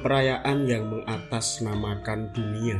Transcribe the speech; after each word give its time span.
perayaan 0.00 0.66
yang 0.66 0.90
mengatasnamakan 0.90 2.32
dunia. 2.34 2.78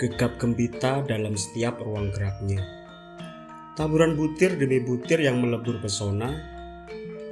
Gegap 0.00 0.40
gempita 0.40 1.04
dalam 1.04 1.36
setiap 1.36 1.82
ruang 1.82 2.10
geraknya. 2.14 2.62
Taburan 3.76 4.16
butir 4.16 4.56
demi 4.56 4.80
butir 4.80 5.20
yang 5.20 5.38
melebur 5.38 5.78
pesona 5.78 6.32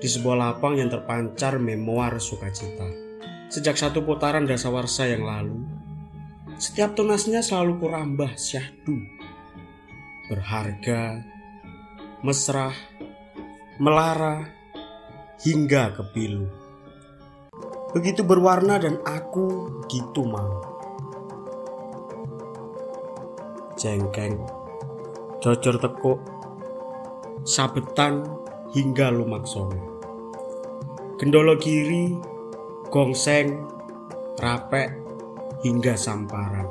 di 0.00 0.08
sebuah 0.10 0.36
lapang 0.36 0.76
yang 0.76 0.92
terpancar 0.92 1.56
memoir 1.56 2.20
sukacita. 2.20 2.84
Sejak 3.48 3.80
satu 3.80 4.04
putaran 4.04 4.44
dasawarsa 4.44 5.08
yang 5.08 5.24
lalu, 5.24 5.64
setiap 6.60 6.92
tunasnya 6.94 7.40
selalu 7.40 7.80
kurambah 7.80 8.36
syahdu. 8.36 9.00
Berharga, 10.28 11.24
mesra, 12.24 12.72
melara, 13.76 14.48
hingga 15.44 15.92
kepilu. 15.92 16.63
Begitu 17.94 18.26
berwarna 18.26 18.82
dan 18.82 18.98
aku 19.06 19.70
gitu 19.86 20.26
mau. 20.26 20.66
Jengkeng, 23.78 24.42
cocor 25.38 25.78
tekuk, 25.78 26.18
sabetan 27.46 28.26
hingga 28.74 29.14
lumaksono. 29.14 29.94
Gendolo 31.22 31.54
kiri, 31.54 32.18
gongseng, 32.90 33.62
rapek, 34.42 34.90
hingga 35.62 35.94
samparan. 35.94 36.66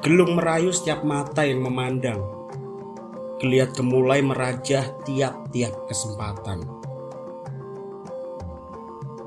Gelung 0.00 0.40
merayu 0.40 0.72
setiap 0.72 1.04
mata 1.04 1.44
yang 1.44 1.62
memandang. 1.62 2.18
Geliat 3.44 3.76
kemulai 3.76 4.24
merajah 4.24 4.96
tiap-tiap 5.04 5.84
kesempatan. 5.84 6.73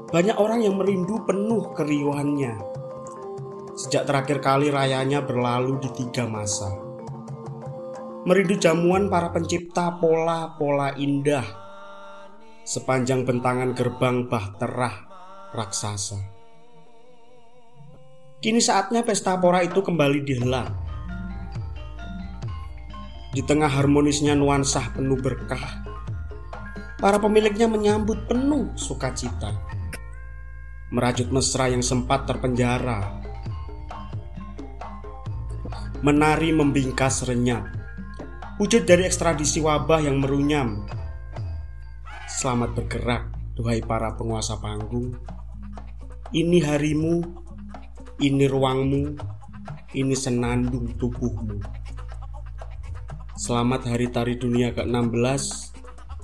Banyak 0.08 0.40
orang 0.40 0.64
yang 0.64 0.80
merindu 0.80 1.20
penuh 1.28 1.76
keriuhannya. 1.76 2.56
Sejak 3.76 4.08
terakhir 4.08 4.40
kali 4.40 4.72
rayanya 4.72 5.20
berlalu 5.20 5.84
di 5.84 5.92
tiga 5.92 6.24
masa. 6.24 6.72
Merindu 8.24 8.56
jamuan 8.56 9.12
para 9.12 9.36
pencipta 9.36 10.00
pola-pola 10.00 10.96
indah 10.96 11.44
sepanjang 12.68 13.24
bentangan 13.24 13.72
gerbang 13.72 14.28
Bahterah 14.28 14.96
raksasa. 15.56 16.20
Kini 18.44 18.60
saatnya 18.60 19.08
pesta 19.08 19.40
pora 19.40 19.64
itu 19.64 19.80
kembali 19.80 20.20
dihelat. 20.24 20.72
Di 23.32 23.44
tengah 23.44 23.72
harmonisnya 23.72 24.36
nuansa 24.36 24.88
penuh 24.92 25.20
berkah, 25.20 25.84
para 27.00 27.20
pemiliknya 27.20 27.68
menyambut 27.72 28.28
penuh 28.28 28.72
sukacita. 28.76 29.77
Merajut 30.88 31.28
mesra 31.36 31.68
yang 31.68 31.84
sempat 31.84 32.24
terpenjara. 32.24 33.20
Menari 36.00 36.56
membingkas 36.56 37.28
renyap. 37.28 37.68
Wujud 38.58 38.88
dari 38.88 39.06
ekstradisi 39.06 39.62
wabah 39.62 40.02
yang 40.02 40.18
merunyam 40.18 40.88
Selamat 42.38 42.78
bergerak, 42.78 43.34
duhai 43.58 43.82
para 43.82 44.14
penguasa 44.14 44.62
panggung. 44.62 45.18
Ini 46.30 46.62
harimu, 46.70 47.26
ini 48.22 48.46
ruangmu, 48.46 49.18
ini 49.98 50.14
senandung 50.14 50.94
tubuhmu. 51.02 51.58
Selamat 53.34 53.90
Hari 53.90 54.14
Tari 54.14 54.38
Dunia 54.38 54.70
ke-16 54.70 55.44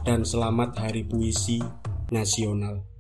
dan 0.06 0.22
selamat 0.22 0.86
Hari 0.86 1.02
Puisi 1.02 1.66
Nasional. 2.14 2.93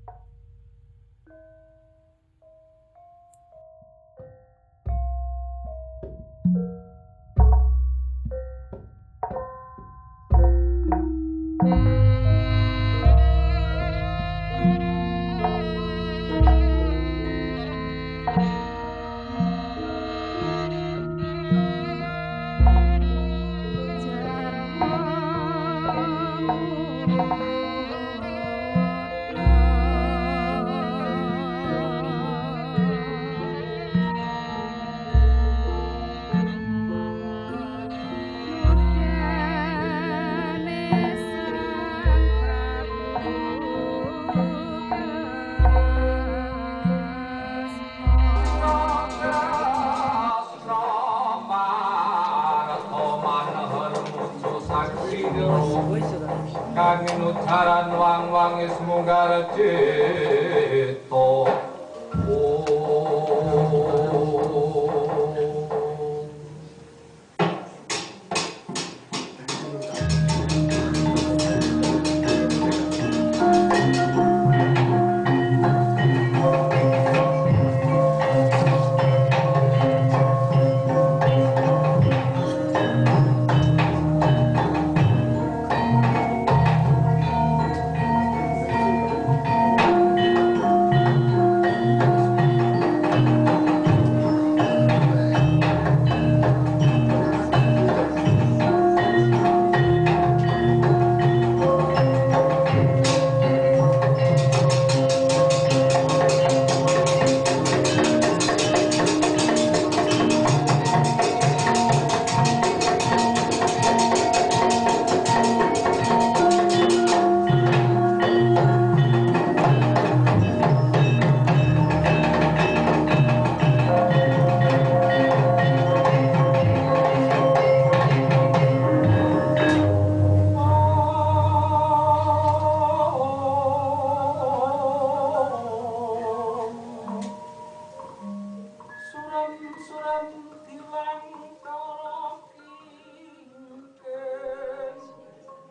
kangen 56.73 57.19
ucaran 57.29 57.87
wang-wangis 57.93 58.75
munggar 58.81 59.53
cito 59.53 61.29